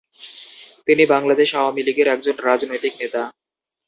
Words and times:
তিনি 0.87 1.03
বাংলাদেশ 1.05 1.49
আওয়ামী 1.55 1.81
লীগের 1.83 2.07
একজন 2.07 2.35
রাজনৈতিক 2.41 2.93
নেতা। 3.01 3.21